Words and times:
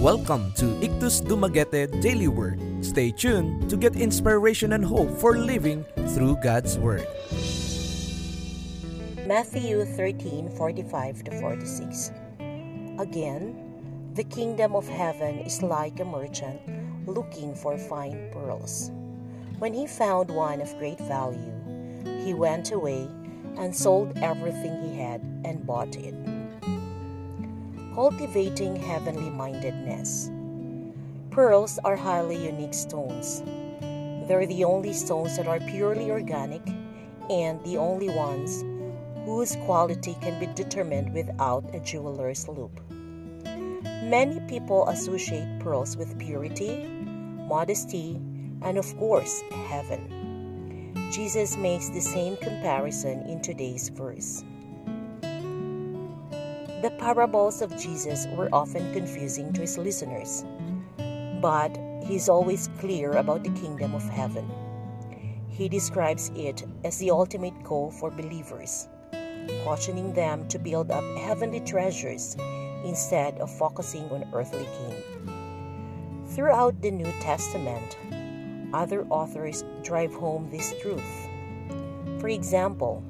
Welcome 0.00 0.52
to 0.60 0.76
Ictus 0.84 1.22
Dumaguete 1.22 1.88
Daily 2.02 2.28
Word. 2.28 2.60
Stay 2.84 3.10
tuned 3.10 3.70
to 3.70 3.78
get 3.78 3.96
inspiration 3.96 4.74
and 4.74 4.84
hope 4.84 5.08
for 5.16 5.38
living 5.38 5.86
through 6.12 6.36
God's 6.44 6.76
Word. 6.76 7.08
Matthew 9.24 9.86
13 9.86 10.50
45 10.50 11.24
to 11.24 11.30
46. 11.40 12.12
Again, 13.00 13.56
the 14.12 14.24
kingdom 14.24 14.76
of 14.76 14.86
heaven 14.86 15.38
is 15.38 15.62
like 15.62 15.98
a 15.98 16.04
merchant 16.04 16.60
looking 17.08 17.54
for 17.54 17.78
fine 17.78 18.28
pearls. 18.32 18.92
When 19.58 19.72
he 19.72 19.86
found 19.86 20.28
one 20.28 20.60
of 20.60 20.76
great 20.76 21.00
value, 21.08 21.56
he 22.22 22.34
went 22.34 22.70
away 22.70 23.08
and 23.56 23.74
sold 23.74 24.12
everything 24.20 24.76
he 24.92 25.00
had 25.00 25.22
and 25.42 25.64
bought 25.64 25.96
it. 25.96 26.35
Cultivating 27.96 28.76
heavenly 28.76 29.30
mindedness. 29.30 30.30
Pearls 31.30 31.78
are 31.82 31.96
highly 31.96 32.36
unique 32.36 32.74
stones. 32.74 33.42
They're 34.28 34.44
the 34.44 34.64
only 34.64 34.92
stones 34.92 35.38
that 35.38 35.48
are 35.48 35.60
purely 35.60 36.10
organic 36.10 36.60
and 37.30 37.58
the 37.64 37.78
only 37.78 38.10
ones 38.10 38.62
whose 39.24 39.56
quality 39.64 40.14
can 40.20 40.38
be 40.38 40.44
determined 40.52 41.14
without 41.14 41.74
a 41.74 41.80
jeweler's 41.80 42.46
loupe. 42.48 42.82
Many 44.04 44.40
people 44.40 44.86
associate 44.90 45.60
pearls 45.60 45.96
with 45.96 46.18
purity, 46.18 46.86
modesty, 47.48 48.20
and 48.60 48.76
of 48.76 48.94
course, 48.98 49.40
heaven. 49.68 50.92
Jesus 51.10 51.56
makes 51.56 51.88
the 51.88 52.02
same 52.02 52.36
comparison 52.36 53.20
in 53.20 53.40
today's 53.40 53.88
verse. 53.88 54.44
The 56.82 56.90
parables 56.98 57.62
of 57.62 57.76
Jesus 57.78 58.26
were 58.36 58.50
often 58.52 58.92
confusing 58.92 59.52
to 59.54 59.62
his 59.62 59.78
listeners, 59.78 60.44
but 61.40 61.76
he's 62.04 62.28
always 62.28 62.68
clear 62.78 63.12
about 63.12 63.42
the 63.44 63.50
kingdom 63.50 63.94
of 63.94 64.02
heaven. 64.10 64.46
He 65.48 65.70
describes 65.70 66.30
it 66.36 66.64
as 66.84 66.98
the 66.98 67.10
ultimate 67.10 67.62
goal 67.64 67.90
for 67.90 68.10
believers, 68.10 68.88
cautioning 69.64 70.12
them 70.12 70.46
to 70.48 70.58
build 70.58 70.90
up 70.90 71.04
heavenly 71.16 71.60
treasures 71.60 72.36
instead 72.84 73.38
of 73.38 73.50
focusing 73.50 74.04
on 74.10 74.28
earthly 74.34 74.68
gain. 74.78 76.26
Throughout 76.26 76.82
the 76.82 76.90
New 76.90 77.10
Testament, 77.20 77.96
other 78.74 79.06
authors 79.08 79.64
drive 79.82 80.12
home 80.12 80.50
this 80.50 80.74
truth. 80.82 81.28
For 82.20 82.28
example, 82.28 83.02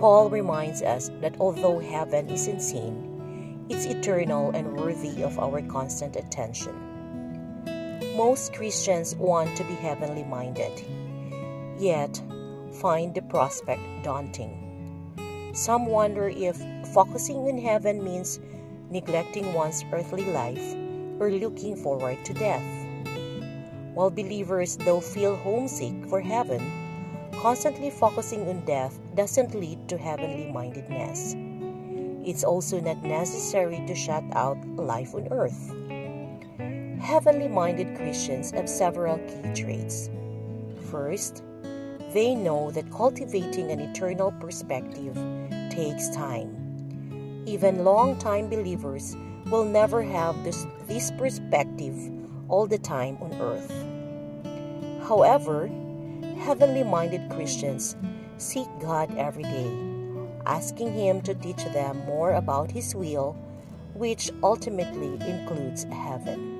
Paul 0.00 0.30
reminds 0.30 0.80
us 0.80 1.10
that 1.20 1.36
although 1.38 1.78
heaven 1.78 2.30
is 2.30 2.48
unseen, 2.48 3.66
it's 3.68 3.84
eternal 3.84 4.50
and 4.56 4.74
worthy 4.74 5.22
of 5.22 5.38
our 5.38 5.60
constant 5.60 6.16
attention. 6.16 6.72
Most 8.16 8.54
Christians 8.54 9.14
want 9.16 9.54
to 9.58 9.64
be 9.64 9.74
heavenly 9.74 10.24
minded, 10.24 10.72
yet 11.78 12.18
find 12.80 13.14
the 13.14 13.20
prospect 13.20 13.82
daunting. 14.02 15.52
Some 15.52 15.84
wonder 15.84 16.30
if 16.30 16.56
focusing 16.94 17.36
on 17.36 17.58
heaven 17.58 18.02
means 18.02 18.40
neglecting 18.88 19.52
one's 19.52 19.84
earthly 19.92 20.24
life 20.32 20.74
or 21.20 21.30
looking 21.30 21.76
forward 21.76 22.24
to 22.24 22.32
death. 22.32 22.64
While 23.92 24.08
believers, 24.08 24.78
though, 24.78 25.00
feel 25.00 25.36
homesick 25.36 26.06
for 26.08 26.22
heaven, 26.22 26.89
constantly 27.40 27.88
focusing 27.88 28.46
on 28.48 28.60
death 28.66 29.00
doesn't 29.14 29.54
lead 29.54 29.88
to 29.88 29.96
heavenly 29.96 30.52
mindedness. 30.52 31.34
It's 32.22 32.44
also 32.44 32.80
not 32.80 33.02
necessary 33.02 33.82
to 33.86 33.94
shut 33.94 34.22
out 34.34 34.58
life 34.76 35.14
on 35.14 35.26
earth. 35.30 35.72
Heavenly 37.00 37.48
minded 37.48 37.96
Christians 37.96 38.50
have 38.50 38.68
several 38.68 39.16
key 39.20 39.54
traits. 39.54 40.10
First, 40.90 41.42
they 42.12 42.34
know 42.34 42.70
that 42.72 42.92
cultivating 42.92 43.70
an 43.70 43.80
eternal 43.80 44.32
perspective 44.32 45.16
takes 45.70 46.10
time. 46.10 47.42
Even 47.46 47.84
long-time 47.84 48.50
believers 48.50 49.16
will 49.46 49.64
never 49.64 50.02
have 50.02 50.44
this, 50.44 50.66
this 50.88 51.10
perspective 51.12 51.96
all 52.48 52.66
the 52.66 52.78
time 52.78 53.16
on 53.22 53.32
earth. 53.40 53.72
However, 55.08 55.70
heavenly 56.40 56.82
minded 56.82 57.30
Christians 57.30 57.96
seek 58.38 58.66
God 58.80 59.14
every 59.16 59.44
day, 59.44 59.70
asking 60.46 60.92
Him 60.94 61.20
to 61.22 61.34
teach 61.34 61.62
them 61.72 61.98
more 62.06 62.32
about 62.32 62.70
His 62.70 62.94
will, 62.94 63.36
which 63.94 64.30
ultimately 64.42 65.20
includes 65.28 65.84
heaven. 65.84 66.58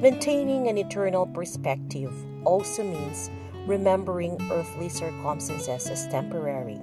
Maintaining 0.00 0.68
an 0.68 0.78
eternal 0.78 1.26
perspective 1.26 2.12
also 2.44 2.82
means 2.82 3.30
remembering 3.66 4.40
earthly 4.50 4.88
circumstances 4.88 5.88
as 5.88 6.08
temporary. 6.08 6.80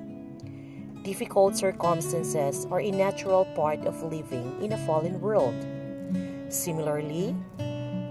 Difficult 1.01 1.57
circumstances 1.57 2.67
are 2.69 2.81
a 2.81 2.91
natural 2.91 3.45
part 3.55 3.85
of 3.85 4.03
living 4.03 4.61
in 4.61 4.73
a 4.73 4.85
fallen 4.85 5.19
world. 5.19 5.55
Similarly, 6.49 7.35